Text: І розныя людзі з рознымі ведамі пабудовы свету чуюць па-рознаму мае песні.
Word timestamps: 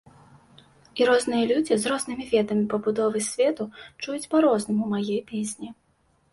І 1.01 1.05
розныя 1.09 1.43
людзі 1.51 1.77
з 1.83 1.91
рознымі 1.91 2.23
ведамі 2.33 2.65
пабудовы 2.73 3.23
свету 3.29 3.63
чуюць 4.01 4.29
па-рознаму 4.35 4.83
мае 4.99 5.17
песні. 5.33 5.67